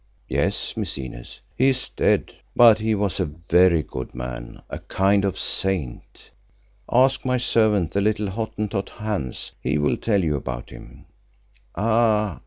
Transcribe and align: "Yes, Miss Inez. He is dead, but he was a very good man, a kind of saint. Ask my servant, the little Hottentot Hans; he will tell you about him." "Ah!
"Yes, 0.27 0.75
Miss 0.75 0.97
Inez. 0.97 1.41
He 1.55 1.67
is 1.69 1.89
dead, 1.89 2.33
but 2.55 2.79
he 2.79 2.95
was 2.95 3.19
a 3.19 3.25
very 3.51 3.83
good 3.83 4.15
man, 4.15 4.63
a 4.67 4.79
kind 4.79 5.23
of 5.23 5.37
saint. 5.37 6.31
Ask 6.91 7.23
my 7.23 7.37
servant, 7.37 7.93
the 7.93 8.01
little 8.01 8.31
Hottentot 8.31 8.89
Hans; 8.89 9.51
he 9.61 9.77
will 9.77 9.97
tell 9.97 10.23
you 10.23 10.35
about 10.35 10.71
him." 10.71 11.05
"Ah! 11.75 12.39